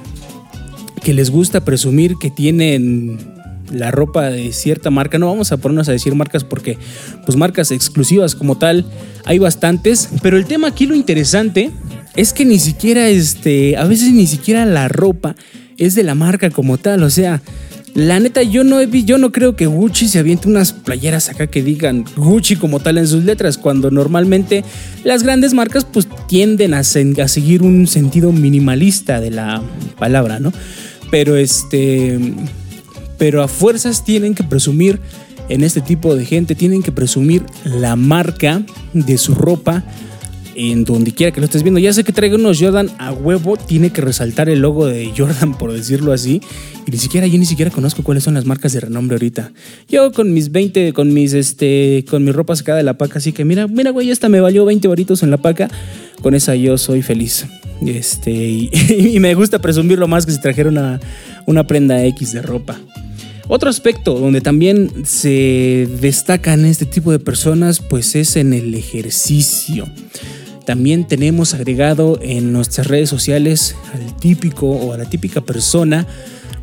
que 1.02 1.14
les 1.14 1.30
gusta 1.30 1.64
presumir 1.64 2.16
que 2.20 2.30
tienen 2.30 3.37
la 3.72 3.90
ropa 3.90 4.30
de 4.30 4.52
cierta 4.52 4.90
marca. 4.90 5.18
No 5.18 5.26
vamos 5.26 5.52
a 5.52 5.56
ponernos 5.56 5.88
a 5.88 5.92
decir 5.92 6.14
marcas 6.14 6.44
porque, 6.44 6.78
pues, 7.24 7.36
marcas 7.36 7.70
exclusivas 7.70 8.34
como 8.34 8.58
tal, 8.58 8.86
hay 9.24 9.38
bastantes. 9.38 10.08
Pero 10.22 10.36
el 10.36 10.46
tema 10.46 10.68
aquí 10.68 10.86
lo 10.86 10.94
interesante 10.94 11.70
es 12.16 12.32
que 12.32 12.44
ni 12.44 12.58
siquiera, 12.58 13.08
este, 13.08 13.76
a 13.76 13.84
veces 13.84 14.12
ni 14.12 14.26
siquiera 14.26 14.66
la 14.66 14.88
ropa 14.88 15.36
es 15.76 15.94
de 15.94 16.02
la 16.02 16.14
marca 16.14 16.50
como 16.50 16.78
tal. 16.78 17.02
O 17.02 17.10
sea, 17.10 17.40
la 17.94 18.20
neta, 18.20 18.42
yo 18.42 18.64
no, 18.64 18.82
yo 18.82 19.18
no 19.18 19.32
creo 19.32 19.56
que 19.56 19.66
Gucci 19.66 20.08
se 20.08 20.18
aviente 20.18 20.48
unas 20.48 20.72
playeras 20.72 21.30
acá 21.30 21.46
que 21.46 21.62
digan 21.62 22.04
Gucci 22.16 22.56
como 22.56 22.80
tal 22.80 22.98
en 22.98 23.08
sus 23.08 23.24
letras, 23.24 23.58
cuando 23.58 23.90
normalmente 23.90 24.64
las 25.04 25.22
grandes 25.22 25.54
marcas 25.54 25.84
pues 25.84 26.06
tienden 26.28 26.74
a 26.74 26.84
seguir 26.84 27.62
un 27.62 27.86
sentido 27.86 28.30
minimalista 28.30 29.20
de 29.20 29.30
la 29.30 29.62
palabra, 29.98 30.38
¿no? 30.38 30.52
Pero 31.10 31.36
este 31.36 32.18
pero 33.18 33.42
a 33.42 33.48
fuerzas 33.48 34.04
tienen 34.04 34.34
que 34.34 34.44
presumir 34.44 35.00
en 35.48 35.64
este 35.64 35.80
tipo 35.80 36.14
de 36.14 36.24
gente, 36.24 36.54
tienen 36.54 36.82
que 36.82 36.92
presumir 36.92 37.44
la 37.64 37.96
marca 37.96 38.62
de 38.92 39.18
su 39.18 39.34
ropa 39.34 39.84
en 40.58 40.84
donde 40.84 41.12
quiera 41.12 41.32
que 41.32 41.40
lo 41.40 41.46
estés 41.46 41.62
viendo. 41.62 41.78
Ya 41.78 41.92
sé 41.92 42.02
que 42.02 42.12
traigo 42.12 42.34
unos 42.34 42.58
Jordan 42.60 42.90
a 42.98 43.12
huevo, 43.12 43.56
tiene 43.56 43.90
que 43.90 44.00
resaltar 44.00 44.48
el 44.48 44.60
logo 44.60 44.86
de 44.86 45.12
Jordan, 45.16 45.56
por 45.56 45.72
decirlo 45.72 46.12
así. 46.12 46.40
Y 46.84 46.90
ni 46.90 46.98
siquiera, 46.98 47.28
yo 47.28 47.38
ni 47.38 47.46
siquiera 47.46 47.70
conozco 47.70 48.02
cuáles 48.02 48.24
son 48.24 48.34
las 48.34 48.44
marcas 48.44 48.72
de 48.72 48.80
renombre 48.80 49.14
ahorita. 49.14 49.52
Yo 49.88 50.10
con 50.12 50.32
mis 50.34 50.50
20, 50.50 50.92
con 50.92 51.14
mis, 51.14 51.32
este, 51.32 52.04
con 52.10 52.24
mi 52.24 52.32
ropa 52.32 52.56
sacada 52.56 52.78
de 52.78 52.84
la 52.84 52.98
paca, 52.98 53.18
así 53.18 53.32
que 53.32 53.44
mira, 53.44 53.68
mira, 53.68 53.92
güey, 53.92 54.10
esta 54.10 54.28
me 54.28 54.40
valió 54.40 54.64
20 54.64 54.88
baritos 54.88 55.22
en 55.22 55.30
la 55.30 55.36
paca. 55.36 55.70
Con 56.22 56.34
esa 56.34 56.56
yo 56.56 56.76
soy 56.76 57.02
feliz. 57.02 57.46
Este, 57.86 58.32
y, 58.32 59.16
me 59.20 59.34
gusta 59.34 59.60
presumirlo 59.60 60.08
más 60.08 60.26
que 60.26 60.32
si 60.32 60.40
trajera 60.40 60.68
una, 60.68 60.98
una 61.46 61.68
prenda 61.68 62.04
X 62.04 62.32
de 62.32 62.42
ropa. 62.42 62.80
Otro 63.48 63.70
aspecto 63.70 64.18
donde 64.18 64.42
también 64.42 65.06
se 65.06 65.88
destacan 66.00 66.66
este 66.66 66.84
tipo 66.84 67.12
de 67.12 67.18
personas 67.18 67.80
pues 67.80 68.14
es 68.14 68.36
en 68.36 68.52
el 68.52 68.74
ejercicio. 68.74 69.88
También 70.66 71.08
tenemos 71.08 71.54
agregado 71.54 72.18
en 72.20 72.52
nuestras 72.52 72.88
redes 72.88 73.08
sociales 73.08 73.74
al 73.94 74.14
típico 74.18 74.68
o 74.68 74.92
a 74.92 74.98
la 74.98 75.08
típica 75.08 75.40
persona 75.40 76.06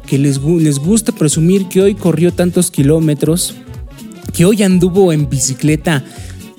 que 0.06 0.20
les, 0.20 0.39
les 0.39 0.77
gusta 0.77 1.12
presumir 1.12 1.68
que 1.70 1.82
hoy 1.82 1.96
corrió 1.96 2.32
tantos 2.32 2.70
kilómetros, 2.70 3.56
que 4.32 4.46
hoy 4.46 4.62
anduvo 4.62 5.12
en 5.12 5.27
bicicleta 5.27 6.06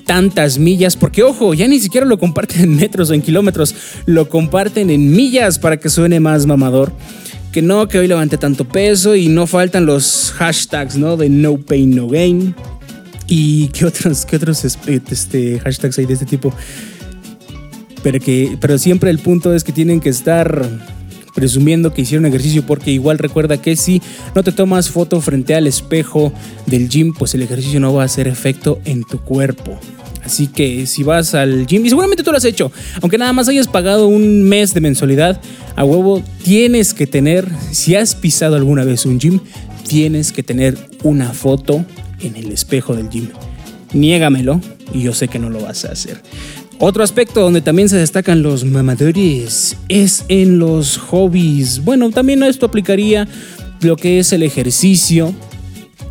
tantas 0.05 0.57
millas, 0.57 0.97
porque 0.97 1.23
ojo, 1.23 1.53
ya 1.53 1.69
ni 1.69 1.79
siquiera 1.79 2.05
lo 2.05 2.19
comparten 2.19 2.61
en 2.63 2.75
metros 2.75 3.09
o 3.09 3.13
en 3.13 3.21
kilómetros, 3.21 3.75
lo 4.05 4.27
comparten 4.27 4.89
en 4.89 5.09
millas 5.09 5.57
para 5.57 5.77
que 5.77 5.89
suene 5.89 6.19
más 6.19 6.45
mamador 6.45 6.91
que 7.57 7.63
no, 7.63 7.87
que 7.87 7.97
hoy 7.97 8.07
levanté 8.07 8.37
tanto 8.37 8.65
peso 8.65 9.15
y 9.15 9.29
no 9.29 9.47
faltan 9.47 9.87
los 9.87 10.31
hashtags, 10.37 10.95
¿no? 10.95 11.17
De 11.17 11.27
no 11.27 11.57
pain, 11.57 11.95
no 11.95 12.07
gain. 12.07 12.53
¿Y 13.25 13.69
qué 13.69 13.85
otros, 13.85 14.27
qué 14.27 14.35
otros 14.35 14.63
este, 14.63 15.59
hashtags 15.59 15.97
hay 15.97 16.05
de 16.05 16.13
este 16.13 16.27
tipo? 16.27 16.53
Pero, 18.03 18.19
que, 18.19 18.55
pero 18.61 18.77
siempre 18.77 19.09
el 19.09 19.17
punto 19.17 19.55
es 19.55 19.63
que 19.63 19.71
tienen 19.71 20.01
que 20.01 20.09
estar 20.09 20.69
presumiendo 21.33 21.95
que 21.95 22.03
hicieron 22.03 22.27
ejercicio 22.27 22.63
porque 22.63 22.91
igual 22.91 23.17
recuerda 23.17 23.59
que 23.59 23.75
si 23.75 24.03
no 24.35 24.43
te 24.43 24.51
tomas 24.51 24.91
foto 24.91 25.19
frente 25.19 25.55
al 25.55 25.65
espejo 25.65 26.31
del 26.67 26.89
gym, 26.89 27.11
pues 27.11 27.33
el 27.33 27.41
ejercicio 27.41 27.79
no 27.79 27.91
va 27.91 28.03
a 28.03 28.05
hacer 28.05 28.27
efecto 28.27 28.79
en 28.85 29.03
tu 29.03 29.19
cuerpo. 29.19 29.79
Así 30.27 30.47
que 30.47 30.85
si 30.87 31.03
vas 31.03 31.33
al 31.35 31.65
gym, 31.65 31.85
y 31.85 31.89
seguramente 31.89 32.21
tú 32.21 32.31
lo 32.31 32.37
has 32.37 32.43
hecho, 32.43 32.69
aunque 33.01 33.17
nada 33.17 33.31
más 33.31 33.47
hayas 33.47 33.65
pagado 33.65 34.09
un 34.09 34.43
mes 34.43 34.73
de 34.73 34.81
mensualidad, 34.81 35.39
a 35.77 35.85
huevo 35.85 36.21
tienes 36.43 36.93
que 36.93 37.07
tener, 37.07 37.47
si 37.71 37.95
has 37.95 38.13
pisado 38.13 38.57
alguna 38.57 38.83
vez 38.83 39.05
un 39.05 39.21
gym, 39.21 39.39
tienes 39.87 40.33
que 40.33 40.43
tener 40.43 40.77
una 41.03 41.31
foto 41.31 41.85
en 42.19 42.35
el 42.35 42.51
espejo 42.51 42.93
del 42.93 43.09
gym. 43.09 43.29
Niégamelo 43.93 44.59
y 44.93 45.01
yo 45.01 45.13
sé 45.13 45.29
que 45.29 45.39
no 45.39 45.49
lo 45.49 45.61
vas 45.61 45.85
a 45.85 45.93
hacer. 45.93 46.21
Otro 46.77 47.05
aspecto 47.05 47.39
donde 47.39 47.61
también 47.61 47.87
se 47.87 47.95
destacan 47.95 48.43
los 48.43 48.65
mamadores 48.65 49.77
es 49.87 50.25
en 50.27 50.59
los 50.59 50.97
hobbies. 50.97 51.85
Bueno, 51.85 52.09
también 52.09 52.43
esto 52.43 52.65
aplicaría 52.65 53.29
lo 53.79 53.95
que 53.95 54.19
es 54.19 54.33
el 54.33 54.43
ejercicio, 54.43 55.33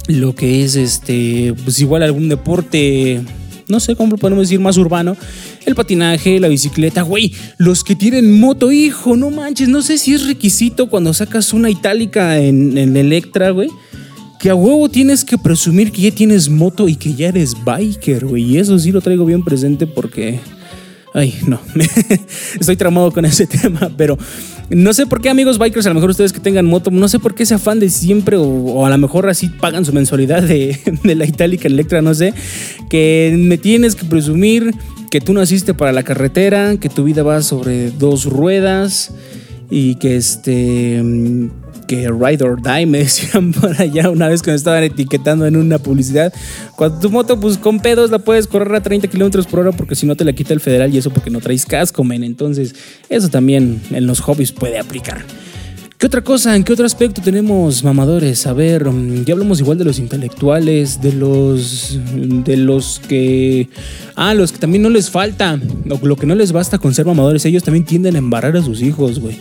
lo 0.08 0.34
que 0.34 0.64
es 0.64 0.74
este, 0.74 1.52
pues 1.64 1.80
igual 1.80 2.02
algún 2.02 2.30
deporte 2.30 3.20
no 3.68 3.80
sé 3.80 3.96
cómo 3.96 4.16
podemos 4.16 4.44
decir, 4.44 4.60
más 4.60 4.76
urbano, 4.76 5.16
el 5.64 5.74
patinaje, 5.74 6.40
la 6.40 6.48
bicicleta, 6.48 7.02
güey, 7.02 7.32
los 7.58 7.84
que 7.84 7.96
tienen 7.96 8.38
moto, 8.38 8.72
hijo, 8.72 9.16
no 9.16 9.30
manches, 9.30 9.68
no 9.68 9.82
sé 9.82 9.98
si 9.98 10.14
es 10.14 10.26
requisito 10.26 10.88
cuando 10.88 11.12
sacas 11.12 11.52
una 11.52 11.70
itálica 11.70 12.38
en, 12.38 12.78
en 12.78 12.96
Electra, 12.96 13.50
güey. 13.50 13.70
Que 14.38 14.50
a 14.50 14.54
huevo 14.54 14.88
tienes 14.90 15.24
que 15.24 15.38
presumir 15.38 15.90
que 15.90 16.02
ya 16.02 16.10
tienes 16.10 16.50
moto 16.50 16.88
y 16.88 16.96
que 16.96 17.14
ya 17.14 17.28
eres 17.28 17.56
biker, 17.64 18.26
güey. 18.26 18.44
Y 18.44 18.58
eso 18.58 18.78
sí 18.78 18.92
lo 18.92 19.00
traigo 19.00 19.24
bien 19.24 19.42
presente 19.42 19.86
porque 19.86 20.40
Ay, 21.16 21.34
no. 21.46 21.58
Estoy 22.60 22.76
tramado 22.76 23.10
con 23.10 23.24
ese 23.24 23.46
tema, 23.62 23.90
pero 23.96 24.18
no 24.70 24.92
sé 24.92 25.06
por 25.06 25.20
qué, 25.20 25.28
amigos 25.28 25.58
bikers, 25.58 25.86
a 25.86 25.90
lo 25.90 25.94
mejor 25.94 26.10
ustedes 26.10 26.32
que 26.32 26.40
tengan 26.40 26.66
moto, 26.66 26.90
no 26.90 27.08
sé 27.08 27.18
por 27.18 27.34
qué 27.34 27.44
ese 27.44 27.54
afán 27.54 27.78
de 27.78 27.88
siempre, 27.90 28.36
o, 28.36 28.84
a 28.84 28.90
lo 28.90 28.98
mejor 28.98 29.28
así 29.28 29.48
pagan 29.48 29.84
su 29.84 29.92
mensualidad 29.92 30.42
de, 30.42 30.78
de 31.04 31.14
la 31.14 31.26
Itálica 31.26 31.68
Electra, 31.68 32.02
no 32.02 32.14
sé, 32.14 32.34
que 32.88 33.34
me 33.38 33.58
tienes 33.58 33.94
que 33.94 34.04
presumir 34.06 34.74
que 35.10 35.20
tú 35.20 35.32
naciste 35.32 35.74
para 35.74 35.92
la 35.92 36.02
carretera, 36.02 36.76
que 36.78 36.88
tu 36.88 37.04
vida 37.04 37.22
va 37.22 37.42
sobre 37.42 37.90
dos 37.90 38.24
ruedas 38.24 39.12
y 39.70 39.96
que 39.96 40.16
este 40.16 41.02
que 41.86 42.10
Ride 42.10 42.44
or 42.44 42.60
Die, 42.60 42.86
me 42.86 42.98
decían 43.04 43.52
por 43.52 43.80
allá 43.80 44.10
una 44.10 44.28
vez 44.28 44.42
que 44.42 44.50
me 44.50 44.56
estaban 44.56 44.82
etiquetando 44.82 45.46
en 45.46 45.56
una 45.56 45.78
publicidad. 45.78 46.32
Cuando 46.76 46.98
tu 46.98 47.10
moto, 47.10 47.38
pues 47.40 47.58
con 47.58 47.80
pedos 47.80 48.10
la 48.10 48.18
puedes 48.18 48.46
correr 48.46 48.74
a 48.74 48.82
30 48.82 49.08
kilómetros 49.08 49.46
por 49.46 49.60
hora 49.60 49.72
porque 49.72 49.94
si 49.94 50.06
no 50.06 50.16
te 50.16 50.24
la 50.24 50.32
quita 50.32 50.52
el 50.54 50.60
federal 50.60 50.94
y 50.94 50.98
eso 50.98 51.10
porque 51.10 51.30
no 51.30 51.40
traes 51.40 51.64
casco, 51.66 52.04
men. 52.04 52.24
Entonces, 52.24 52.74
eso 53.08 53.28
también 53.28 53.80
en 53.90 54.06
los 54.06 54.20
hobbies 54.20 54.52
puede 54.52 54.78
aplicar. 54.78 55.24
¿Qué 55.98 56.08
otra 56.08 56.20
cosa? 56.20 56.54
¿En 56.54 56.62
qué 56.62 56.74
otro 56.74 56.84
aspecto 56.84 57.22
tenemos 57.22 57.82
mamadores? 57.82 58.46
A 58.46 58.52
ver, 58.52 58.84
mm, 58.84 59.24
ya 59.24 59.32
hablamos 59.32 59.60
igual 59.60 59.78
de 59.78 59.84
los 59.86 59.98
intelectuales, 59.98 61.00
de 61.00 61.14
los 61.14 61.98
de 62.44 62.58
los 62.58 63.00
que 63.08 63.70
ah, 64.14 64.34
los 64.34 64.52
que 64.52 64.58
también 64.58 64.82
no 64.82 64.90
les 64.90 65.08
falta, 65.08 65.58
lo, 65.86 65.98
lo 66.02 66.16
que 66.16 66.26
no 66.26 66.34
les 66.34 66.52
basta 66.52 66.76
con 66.76 66.92
ser 66.92 67.06
mamadores, 67.06 67.46
ellos 67.46 67.62
también 67.62 67.86
tienden 67.86 68.14
a 68.16 68.18
embarrar 68.18 68.54
a 68.58 68.62
sus 68.62 68.82
hijos, 68.82 69.20
güey. 69.20 69.40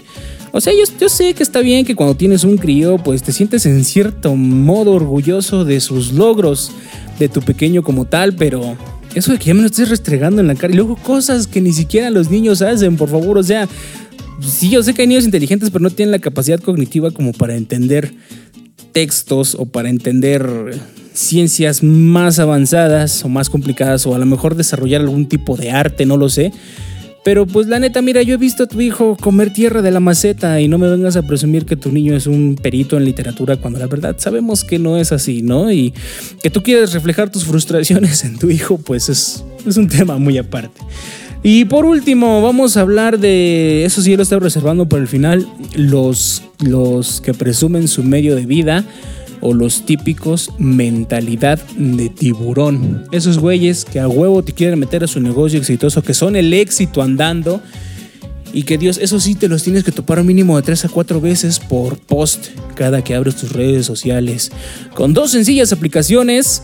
O 0.58 0.62
sea, 0.62 0.72
yo, 0.72 1.10
sé 1.10 1.34
que 1.34 1.44
está 1.44 1.60
bien 1.60 1.84
que 1.84 1.96
cuando 1.96 2.16
tienes 2.16 2.46
un 2.46 2.56
crío, 2.56 2.98
pues 2.98 3.22
te 3.22 3.34
sientes 3.34 3.66
en 3.66 3.84
cierto 3.84 4.38
modo 4.38 4.94
orgulloso 4.94 5.66
de 5.66 5.82
sus 5.82 6.14
logros, 6.14 6.72
de 7.20 7.28
tu 7.28 7.42
pequeño 7.42 7.84
como 7.84 8.06
tal, 8.06 8.34
pero 8.36 8.78
eso 9.16 9.34
de 9.34 9.38
que 9.38 9.48
ya 9.48 9.54
me 9.54 9.60
lo 9.60 9.66
estés 9.66 9.90
restregando 9.90 10.40
en 10.40 10.48
la 10.48 10.56
cara 10.56 10.72
y 10.72 10.78
luego 10.78 10.96
cosas 10.96 11.46
que 11.46 11.60
ni 11.60 11.74
siquiera 11.74 12.10
los 12.10 12.32
niños 12.32 12.62
hacen, 12.62 12.96
por 12.96 13.10
favor, 13.10 13.38
o 13.38 13.44
sea, 13.44 13.68
sí, 14.40 14.70
yo 14.70 14.82
sé 14.82 14.94
que 14.94 15.02
hay 15.02 15.10
niños 15.10 15.26
inteligentes, 15.26 15.72
pero 15.72 15.84
no 15.84 15.90
tienen 15.90 16.14
la 16.14 16.20
capacidad 16.20 16.62
cognitiva 16.62 17.12
como 17.12 17.34
para 17.34 17.58
entender 17.58 18.14
textos 18.94 19.56
o 19.56 19.66
para 19.66 19.90
entender 19.90 20.80
ciencias 21.12 21.84
más 21.84 22.40
avanzadas 22.40 23.26
o 23.26 23.28
más 23.28 23.50
complicadas 23.50 24.08
o 24.08 24.16
a 24.16 24.20
lo 24.20 24.26
mejor 24.26 24.56
desarrollar 24.56 25.02
algún 25.02 25.28
tipo 25.28 25.58
de 25.58 25.72
arte, 25.72 26.06
no 26.06 26.16
lo 26.16 26.30
sé. 26.30 26.54
Pero 27.26 27.48
pues 27.48 27.66
la 27.66 27.80
neta, 27.80 28.04
mira, 28.04 28.22
yo 28.22 28.36
he 28.36 28.38
visto 28.38 28.66
a 28.66 28.68
tu 28.68 28.80
hijo 28.82 29.18
comer 29.20 29.52
tierra 29.52 29.82
de 29.82 29.90
la 29.90 30.00
maceta 30.00 30.62
y 30.62 30.68
no 30.68 30.78
me 30.78 30.88
vengas 30.88 31.16
a 31.16 31.24
presumir 31.24 31.66
que 31.66 31.76
tu 31.76 31.92
niño 31.92 32.16
es 32.16 32.28
un 32.28 32.56
perito 32.56 32.98
en 32.98 33.04
literatura 33.04 33.58
cuando 33.58 33.80
la 33.80 33.88
verdad 33.88 34.16
sabemos 34.20 34.64
que 34.64 34.78
no 34.78 34.96
es 34.96 35.12
así, 35.12 35.42
¿no? 35.42 35.72
Y 35.72 35.92
que 36.44 36.52
tú 36.52 36.62
quieres 36.62 36.94
reflejar 36.94 37.32
tus 37.32 37.46
frustraciones 37.46 38.24
en 38.26 38.38
tu 38.38 38.52
hijo, 38.52 38.78
pues 38.78 39.10
es, 39.10 39.44
es 39.66 39.76
un 39.76 39.88
tema 39.88 40.20
muy 40.20 40.38
aparte. 40.38 40.80
Y 41.42 41.66
por 41.66 41.86
último, 41.86 42.44
vamos 42.44 42.78
a 42.78 42.82
hablar 42.82 43.18
de, 43.18 43.86
eso 43.86 44.04
sí, 44.04 44.16
lo 44.16 44.22
estoy 44.22 44.38
reservando 44.38 44.88
por 44.88 45.00
el 45.00 45.08
final, 45.08 45.48
los, 45.76 46.44
los 46.60 47.22
que 47.22 47.34
presumen 47.34 47.88
su 47.88 48.04
medio 48.04 48.36
de 48.36 48.46
vida 48.46 48.86
o 49.46 49.54
los 49.54 49.86
típicos 49.86 50.50
mentalidad 50.58 51.60
de 51.78 52.10
tiburón. 52.10 53.06
Esos 53.12 53.38
güeyes 53.38 53.86
que 53.86 54.00
a 54.00 54.08
huevo 54.08 54.44
te 54.44 54.54
quieren 54.54 54.80
meter 54.80 55.04
a 55.04 55.08
su 55.08 55.20
negocio 55.20 55.60
exitoso, 55.60 56.02
que 56.02 56.16
son 56.16 56.36
el 56.36 56.52
éxito 56.52 57.04
andando 57.04 57.62
y 58.54 58.64
que 58.64 58.80
Dios, 58.80 58.98
eso 58.98 59.20
sí 59.20 59.36
te 59.36 59.48
los 59.48 59.62
tienes 59.62 59.84
que 59.84 59.92
topar 59.92 60.24
mínimo 60.24 60.56
de 60.56 60.64
3 60.64 60.86
a 60.86 60.90
4 60.90 61.22
veces 61.22 61.60
por 61.60 62.00
post 62.00 62.48
cada 62.74 63.04
que 63.04 63.14
abres 63.14 63.36
tus 63.36 63.52
redes 63.52 63.86
sociales. 63.86 64.52
Con 64.96 65.14
dos 65.14 65.30
sencillas 65.30 65.72
aplicaciones 65.72 66.64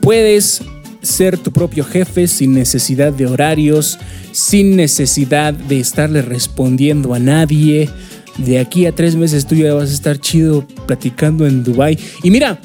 puedes 0.00 0.62
ser 1.02 1.36
tu 1.36 1.52
propio 1.52 1.84
jefe 1.84 2.28
sin 2.28 2.54
necesidad 2.54 3.12
de 3.12 3.26
horarios, 3.26 3.98
sin 4.32 4.74
necesidad 4.74 5.52
de 5.52 5.80
estarle 5.80 6.22
respondiendo 6.22 7.12
a 7.12 7.18
nadie 7.18 7.90
de 8.38 8.58
aquí 8.58 8.86
a 8.86 8.92
tres 8.92 9.16
meses 9.16 9.46
tú 9.46 9.54
ya 9.54 9.74
vas 9.74 9.90
a 9.90 9.94
estar 9.94 10.18
chido 10.18 10.66
platicando 10.86 11.46
en 11.46 11.64
Dubai. 11.64 11.98
Y 12.22 12.30
mira, 12.30 12.60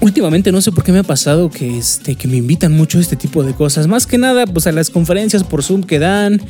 últimamente 0.00 0.52
no 0.52 0.60
sé 0.60 0.72
por 0.72 0.84
qué 0.84 0.92
me 0.92 0.98
ha 0.98 1.04
pasado 1.04 1.50
que, 1.50 1.78
este, 1.78 2.14
que 2.14 2.28
me 2.28 2.36
invitan 2.36 2.72
mucho 2.72 2.98
a 2.98 3.00
este 3.00 3.16
tipo 3.16 3.42
de 3.42 3.54
cosas. 3.54 3.86
Más 3.86 4.06
que 4.06 4.18
nada, 4.18 4.46
pues 4.46 4.66
a 4.66 4.72
las 4.72 4.90
conferencias 4.90 5.44
por 5.44 5.62
Zoom 5.62 5.82
que 5.82 5.98
dan. 5.98 6.40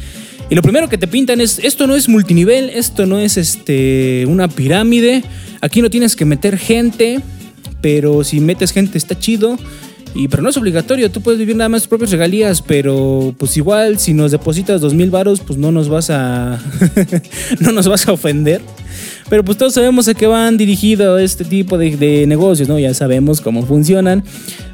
Y 0.49 0.54
lo 0.54 0.62
primero 0.62 0.88
que 0.88 0.99
te 0.99 1.07
pintan 1.07 1.40
es, 1.40 1.59
esto 1.61 1.87
no 1.87 1.95
es 1.95 2.09
multinivel, 2.09 2.71
esto 2.71 3.07
no 3.07 3.19
es 3.19 3.37
este, 3.37 4.25
una 4.26 4.49
pirámide. 4.49 5.23
Aquí 5.61 5.83
no 5.83 5.90
tienes 5.90 6.16
que 6.16 6.25
meter 6.25 6.59
gente, 6.59 7.21
pero 7.80 8.25
si 8.25 8.40
metes 8.40 8.73
gente 8.73 8.99
está 8.99 9.19
chido. 9.19 9.59
Y, 10.14 10.29
pero 10.29 10.43
no 10.43 10.49
es 10.49 10.57
obligatorio, 10.57 11.11
tú 11.11 11.21
puedes 11.21 11.38
vivir 11.38 11.55
nada 11.55 11.69
más 11.69 11.83
tus 11.83 11.88
propias 11.88 12.11
regalías, 12.11 12.62
pero 12.62 13.33
pues 13.38 13.57
igual 13.57 13.99
si 13.99 14.12
nos 14.12 14.33
depositas 14.33 14.81
dos 14.81 14.93
mil 14.93 15.11
varos, 15.11 15.40
pues 15.40 15.59
no 15.59 15.71
nos 15.71 15.88
vas 15.88 16.11
a 16.11 16.61
no 17.61 17.73
nos 17.73 17.88
vas 17.88 18.09
a 18.09 18.12
ofender. 18.12 18.61
Pero 19.29 19.45
pues 19.45 19.57
todos 19.57 19.75
sabemos 19.75 20.09
a 20.09 20.14
qué 20.14 20.26
van 20.26 20.57
dirigidos 20.57 21.21
este 21.21 21.45
tipo 21.45 21.79
de, 21.79 22.26
negocios, 22.26 22.69
¿no? 22.69 22.79
Ya 22.81 22.93
sabemos 22.95 23.40
cómo 23.40 23.64
funcionan. 23.64 24.25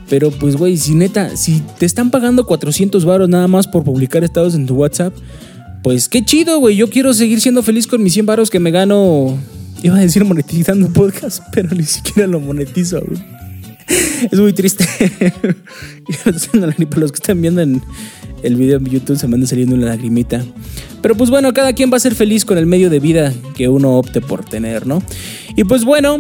Pero 0.09 0.31
pues 0.31 0.57
güey, 0.57 0.79
si 0.79 0.95
neta, 0.95 1.37
si 1.37 1.63
te 1.79 1.85
están 1.85 2.11
pagando 2.11 2.47
400 2.47 3.05
varos 3.05 3.29
nada 3.29 3.49
más 3.49 3.67
por 3.67 3.85
publicar 3.85 4.25
estados 4.25 4.55
en 4.55 4.65
tu 4.65 4.77
WhatsApp, 4.77 5.13
pues 5.83 6.09
qué 6.09 6.25
chido, 6.25 6.59
güey. 6.59 6.77
Yo 6.77 6.89
quiero 6.89 7.13
seguir 7.13 7.43
siendo 7.43 7.63
feliz 7.63 7.87
con 7.87 8.03
mis 8.03 8.15
100 8.15 8.25
varos 8.25 8.49
que 8.49 8.59
me 8.59 8.71
gano. 8.71 9.39
Iba 9.83 9.97
a 9.97 10.01
decir 10.01 10.25
monetizando 10.25 10.91
podcast, 10.91 11.43
pero 11.53 11.69
ni 11.75 11.85
siquiera 11.85 12.27
lo 12.27 12.41
monetizo, 12.41 13.03
güey. 13.07 13.36
es 14.31 14.39
muy 14.39 14.53
triste. 14.53 14.85
Para 16.53 17.01
los 17.01 17.13
que 17.13 17.17
están 17.17 17.41
viendo 17.41 17.61
en 17.61 17.83
el 18.43 18.57
video 18.57 18.79
en 18.79 18.87
YouTube 18.87 19.19
se 19.19 19.29
me 19.29 19.35
anda 19.35 19.47
saliendo 19.47 19.75
una 19.75 19.87
lagrimita. 19.87 20.45
Pero 21.03 21.17
pues 21.17 21.31
bueno, 21.31 21.53
cada 21.53 21.73
quien 21.73 21.93
va 21.93 21.97
a 21.97 22.01
ser 22.01 22.15
feliz 22.15 22.45
con 22.45 22.59
el 22.59 22.67
medio 22.67 22.91
de 22.91 23.01
vida 23.01 23.33
que 23.57 23.69
uno 23.69 23.99
opte 23.99 24.21
por 24.21 24.45
tener, 24.45 24.87
¿no? 24.87 25.03
Y 25.57 25.65
pues 25.65 25.85
bueno, 25.85 26.19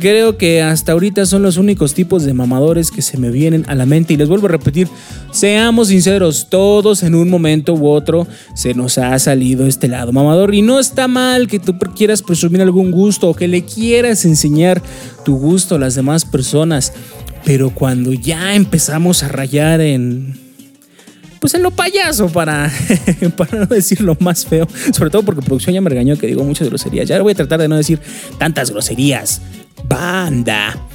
Creo 0.00 0.36
que 0.36 0.62
hasta 0.62 0.92
ahorita 0.92 1.26
son 1.26 1.42
los 1.42 1.56
únicos 1.56 1.92
tipos 1.92 2.22
de 2.22 2.32
mamadores 2.32 2.90
que 2.90 3.02
se 3.02 3.18
me 3.18 3.30
vienen 3.30 3.64
a 3.68 3.74
la 3.74 3.84
mente. 3.84 4.14
Y 4.14 4.16
les 4.16 4.28
vuelvo 4.28 4.46
a 4.46 4.50
repetir, 4.50 4.86
seamos 5.32 5.88
sinceros, 5.88 6.48
todos 6.48 7.02
en 7.02 7.14
un 7.14 7.28
momento 7.28 7.74
u 7.74 7.88
otro 7.88 8.28
se 8.54 8.74
nos 8.74 8.98
ha 8.98 9.18
salido 9.18 9.66
este 9.66 9.88
lado 9.88 10.12
mamador. 10.12 10.54
Y 10.54 10.62
no 10.62 10.78
está 10.78 11.08
mal 11.08 11.48
que 11.48 11.58
tú 11.58 11.76
quieras 11.96 12.22
presumir 12.22 12.60
algún 12.60 12.90
gusto 12.90 13.28
o 13.28 13.34
que 13.34 13.48
le 13.48 13.64
quieras 13.64 14.24
enseñar 14.24 14.82
tu 15.24 15.36
gusto 15.36 15.74
a 15.74 15.78
las 15.78 15.94
demás 15.96 16.24
personas. 16.24 16.92
Pero 17.44 17.70
cuando 17.70 18.12
ya 18.12 18.54
empezamos 18.54 19.22
a 19.22 19.28
rayar 19.28 19.80
en 19.80 20.48
pues 21.40 21.54
en 21.54 21.62
lo 21.62 21.70
payaso 21.70 22.28
para, 22.28 22.70
para 23.36 23.60
no 23.60 23.66
decir 23.66 24.00
lo 24.00 24.16
más 24.20 24.44
feo. 24.44 24.68
Sobre 24.92 25.10
todo 25.10 25.22
porque 25.22 25.42
producción 25.42 25.74
ya 25.74 25.80
me 25.80 25.90
regañó 25.90 26.16
que 26.16 26.26
digo 26.26 26.44
muchas 26.44 26.68
groserías. 26.68 27.08
Ya 27.08 27.20
voy 27.22 27.32
a 27.32 27.36
tratar 27.36 27.60
de 27.60 27.68
no 27.68 27.76
decir 27.76 28.00
tantas 28.38 28.70
groserías 28.70 29.40
banda. 29.88 30.88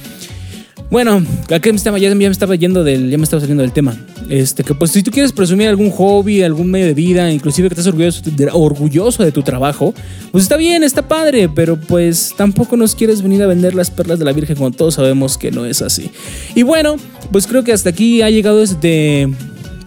Bueno, 0.90 1.26
aquí 1.50 1.70
me 1.70 1.76
estaba, 1.76 1.98
ya, 1.98 2.14
me 2.14 2.24
estaba 2.26 2.54
yendo 2.54 2.84
del, 2.84 3.10
ya 3.10 3.18
me 3.18 3.24
estaba 3.24 3.40
saliendo 3.40 3.62
del 3.62 3.72
tema. 3.72 3.96
Este, 4.28 4.62
que 4.62 4.74
pues 4.74 4.92
si 4.92 5.02
tú 5.02 5.10
quieres 5.10 5.32
presumir 5.32 5.66
algún 5.68 5.90
hobby, 5.90 6.42
algún 6.42 6.70
medio 6.70 6.86
de 6.86 6.94
vida, 6.94 7.32
inclusive 7.32 7.68
que 7.68 7.74
estás 7.74 7.88
orgulloso 7.88 8.22
de, 8.24 8.48
orgulloso 8.52 9.24
de 9.24 9.32
tu 9.32 9.42
trabajo, 9.42 9.92
pues 10.30 10.44
está 10.44 10.56
bien, 10.56 10.84
está 10.84 11.08
padre, 11.08 11.48
pero 11.48 11.78
pues 11.80 12.32
tampoco 12.36 12.76
nos 12.76 12.94
quieres 12.94 13.22
venir 13.22 13.42
a 13.42 13.48
vender 13.48 13.74
las 13.74 13.90
perlas 13.90 14.20
de 14.20 14.24
la 14.24 14.32
Virgen 14.32 14.56
cuando 14.56 14.78
todos 14.78 14.94
sabemos 14.94 15.36
que 15.36 15.50
no 15.50 15.66
es 15.66 15.82
así. 15.82 16.10
Y 16.54 16.62
bueno, 16.62 16.96
pues 17.32 17.46
creo 17.48 17.64
que 17.64 17.72
hasta 17.72 17.90
aquí 17.90 18.22
ha 18.22 18.30
llegado 18.30 18.62
este 18.62 19.28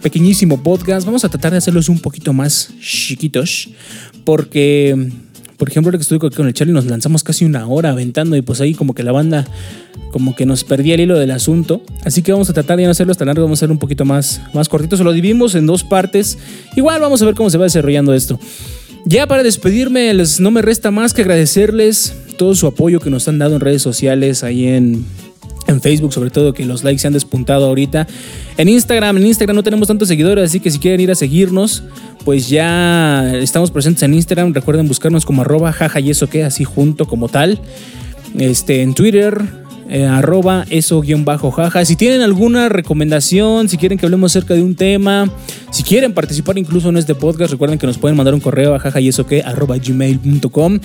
pequeñísimo 0.02 0.62
podcast. 0.62 1.06
Vamos 1.06 1.24
a 1.24 1.28
tratar 1.28 1.52
de 1.52 1.58
hacerlos 1.58 1.88
un 1.88 2.00
poquito 2.00 2.32
más 2.32 2.70
chiquitos, 2.80 3.70
porque 4.24 5.10
por 5.58 5.68
ejemplo, 5.68 5.88
ahora 5.88 5.98
que 5.98 6.02
estuve 6.02 6.30
con 6.30 6.46
el 6.46 6.54
Charlie 6.54 6.72
nos 6.72 6.86
lanzamos 6.86 7.24
casi 7.24 7.44
una 7.44 7.66
hora 7.66 7.90
aventando 7.90 8.36
y 8.36 8.42
pues 8.42 8.60
ahí 8.60 8.74
como 8.74 8.94
que 8.94 9.02
la 9.02 9.10
banda 9.12 9.44
como 10.12 10.36
que 10.36 10.46
nos 10.46 10.62
perdía 10.62 10.94
el 10.94 11.00
hilo 11.00 11.18
del 11.18 11.32
asunto. 11.32 11.82
Así 12.04 12.22
que 12.22 12.32
vamos 12.32 12.48
a 12.48 12.52
tratar 12.52 12.78
de 12.78 12.84
no 12.84 12.92
hacerlo 12.92 13.14
tan 13.14 13.26
largo, 13.26 13.42
vamos 13.42 13.58
a 13.58 13.60
hacer 13.64 13.72
un 13.72 13.78
poquito 13.78 14.04
más, 14.04 14.40
más 14.54 14.68
cortito. 14.68 14.96
Se 14.96 15.04
lo 15.04 15.12
dividimos 15.12 15.56
en 15.56 15.66
dos 15.66 15.82
partes. 15.82 16.38
Igual 16.76 17.00
vamos 17.00 17.20
a 17.22 17.26
ver 17.26 17.34
cómo 17.34 17.50
se 17.50 17.58
va 17.58 17.64
desarrollando 17.64 18.14
esto. 18.14 18.38
Ya 19.04 19.26
para 19.26 19.42
despedirme, 19.42 20.14
les, 20.14 20.38
no 20.38 20.50
me 20.50 20.62
resta 20.62 20.90
más 20.90 21.12
que 21.12 21.22
agradecerles 21.22 22.14
todo 22.36 22.54
su 22.54 22.68
apoyo 22.68 23.00
que 23.00 23.10
nos 23.10 23.26
han 23.26 23.38
dado 23.38 23.56
en 23.56 23.60
redes 23.60 23.82
sociales, 23.82 24.44
ahí 24.44 24.66
en, 24.66 25.04
en 25.68 25.80
Facebook 25.80 26.12
sobre 26.12 26.30
todo, 26.30 26.52
que 26.52 26.64
los 26.64 26.82
likes 26.82 27.00
se 27.00 27.06
han 27.06 27.12
despuntado 27.12 27.66
ahorita. 27.66 28.06
En 28.56 28.68
Instagram, 28.68 29.18
en 29.18 29.26
Instagram 29.26 29.54
no 29.54 29.62
tenemos 29.62 29.88
tantos 29.88 30.08
seguidores, 30.08 30.44
así 30.44 30.60
que 30.60 30.70
si 30.70 30.78
quieren 30.78 31.00
ir 31.00 31.10
a 31.10 31.14
seguirnos, 31.14 31.84
pues 32.24 32.48
ya 32.48 33.34
estamos 33.36 33.70
presentes 33.70 34.02
en 34.02 34.14
Instagram. 34.14 34.52
Recuerden 34.52 34.88
buscarnos 34.88 35.24
como 35.24 35.42
arroba 35.42 35.72
jaja 35.72 36.00
y 36.00 36.10
eso 36.10 36.28
que, 36.28 36.44
así 36.44 36.64
junto 36.64 37.06
como 37.06 37.28
tal. 37.28 37.60
Este, 38.36 38.82
en 38.82 38.94
Twitter, 38.94 39.40
eh, 39.90 40.04
arroba 40.04 40.66
eso 40.68 41.00
guion 41.00 41.24
bajo 41.24 41.50
jaja. 41.50 41.84
Si 41.84 41.96
tienen 41.96 42.20
alguna 42.20 42.68
recomendación, 42.68 43.68
si 43.68 43.78
quieren 43.78 43.98
que 43.98 44.04
hablemos 44.04 44.32
acerca 44.32 44.52
de 44.54 44.62
un 44.62 44.74
tema, 44.74 45.30
si 45.70 45.82
quieren 45.82 46.12
participar 46.12 46.58
incluso 46.58 46.90
en 46.90 46.98
este 46.98 47.14
podcast, 47.14 47.52
recuerden 47.52 47.78
que 47.78 47.86
nos 47.86 47.96
pueden 47.96 48.16
mandar 48.16 48.34
un 48.34 48.40
correo 48.40 48.74
a 48.74 48.78
jaja 48.78 49.00
y 49.00 49.08
eso 49.08 49.26
que 49.26 49.42
gmail.com, 49.42 50.78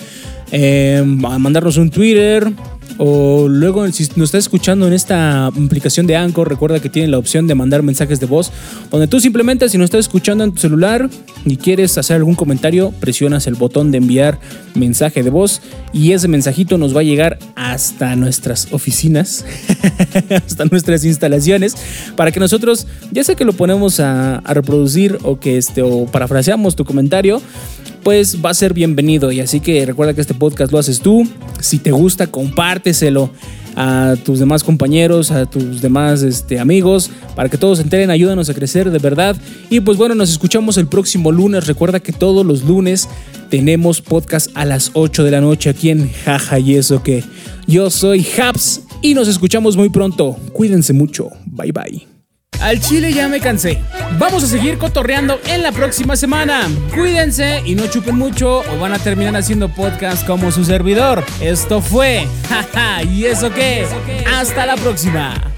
eh, 0.52 1.02
mandarnos 1.04 1.76
un 1.76 1.90
Twitter, 1.90 2.50
o 2.98 3.48
luego, 3.48 3.90
si 3.92 4.04
nos 4.16 4.28
estás 4.28 4.44
escuchando 4.44 4.86
en 4.86 4.92
esta 4.92 5.46
aplicación 5.46 6.06
de 6.06 6.16
Anchor, 6.16 6.48
recuerda 6.48 6.80
que 6.80 6.88
tiene 6.88 7.08
la 7.08 7.18
opción 7.18 7.46
de 7.46 7.54
mandar 7.54 7.82
mensajes 7.82 8.20
de 8.20 8.26
voz, 8.26 8.52
donde 8.90 9.08
tú 9.08 9.20
simplemente, 9.20 9.68
si 9.68 9.78
nos 9.78 9.86
estás 9.86 10.00
escuchando 10.00 10.44
en 10.44 10.52
tu 10.52 10.60
celular 10.60 11.10
y 11.44 11.56
quieres 11.56 11.98
hacer 11.98 12.16
algún 12.16 12.34
comentario, 12.34 12.92
presionas 13.00 13.46
el 13.46 13.54
botón 13.54 13.90
de 13.90 13.98
enviar 13.98 14.38
mensaje 14.74 15.22
de 15.22 15.30
voz 15.30 15.60
y 15.92 16.12
ese 16.12 16.28
mensajito 16.28 16.78
nos 16.78 16.94
va 16.94 17.00
a 17.00 17.04
llegar 17.04 17.38
hasta 17.56 18.14
nuestras 18.16 18.72
oficinas, 18.72 19.44
hasta 20.46 20.64
nuestras 20.66 21.04
instalaciones, 21.04 21.76
para 22.16 22.30
que 22.30 22.40
nosotros, 22.40 22.86
ya 23.10 23.24
sea 23.24 23.34
que 23.34 23.44
lo 23.44 23.52
ponemos 23.52 24.00
a, 24.00 24.42
reproducir 24.54 25.18
o 25.22 25.40
que 25.40 25.58
este, 25.58 25.82
o 25.82 26.06
parafraseamos 26.06 26.76
tu 26.76 26.84
comentario, 26.84 27.42
pues 28.02 28.44
va 28.44 28.50
a 28.50 28.54
ser 28.54 28.74
bienvenido. 28.74 29.32
Y 29.32 29.40
así 29.40 29.60
que 29.60 29.84
recuerda 29.86 30.14
que 30.14 30.20
este 30.20 30.34
podcast 30.34 30.72
lo 30.72 30.78
haces 30.78 31.00
tú. 31.00 31.26
Si 31.60 31.78
te 31.78 31.90
gusta, 31.90 32.26
compárteselo 32.26 33.30
a 33.76 34.14
tus 34.24 34.38
demás 34.38 34.62
compañeros, 34.62 35.30
a 35.30 35.46
tus 35.46 35.80
demás 35.80 36.22
este, 36.22 36.58
amigos, 36.58 37.10
para 37.34 37.48
que 37.48 37.58
todos 37.58 37.78
se 37.78 37.84
enteren, 37.84 38.10
ayúdanos 38.10 38.48
a 38.48 38.54
crecer 38.54 38.90
de 38.90 38.98
verdad. 38.98 39.36
Y 39.70 39.80
pues 39.80 39.98
bueno, 39.98 40.14
nos 40.14 40.30
escuchamos 40.30 40.76
el 40.76 40.86
próximo 40.86 41.32
lunes. 41.32 41.66
Recuerda 41.66 42.00
que 42.00 42.12
todos 42.12 42.44
los 42.46 42.62
lunes 42.64 43.08
tenemos 43.50 44.00
podcast 44.00 44.50
a 44.54 44.64
las 44.64 44.90
8 44.94 45.24
de 45.24 45.30
la 45.30 45.40
noche 45.40 45.70
aquí 45.70 45.90
en 45.90 46.10
Jaja 46.24 46.58
y 46.58 46.76
eso 46.76 47.02
que 47.02 47.24
yo 47.66 47.90
soy 47.90 48.26
Haps 48.38 48.82
y 49.02 49.14
nos 49.14 49.28
escuchamos 49.28 49.76
muy 49.76 49.90
pronto. 49.90 50.36
Cuídense 50.52 50.92
mucho. 50.92 51.30
Bye 51.46 51.72
bye. 51.72 52.13
Al 52.64 52.80
chile 52.80 53.12
ya 53.12 53.28
me 53.28 53.40
cansé. 53.40 53.82
Vamos 54.18 54.42
a 54.42 54.46
seguir 54.46 54.78
cotorreando 54.78 55.38
en 55.48 55.62
la 55.62 55.70
próxima 55.70 56.16
semana. 56.16 56.66
Cuídense 56.94 57.60
y 57.66 57.74
no 57.74 57.86
chupen 57.88 58.16
mucho 58.16 58.60
o 58.60 58.78
van 58.78 58.94
a 58.94 58.98
terminar 58.98 59.36
haciendo 59.36 59.68
podcast 59.68 60.26
como 60.26 60.50
su 60.50 60.64
servidor. 60.64 61.22
Esto 61.42 61.82
fue. 61.82 62.26
Jaja, 62.48 63.02
¿y 63.02 63.26
eso 63.26 63.50
qué? 63.50 63.86
Hasta 64.34 64.64
la 64.64 64.76
próxima. 64.76 65.53